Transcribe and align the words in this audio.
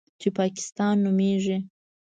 چې 0.21 0.27
پاکستان 0.37 0.95
نومېږي. 1.05 1.57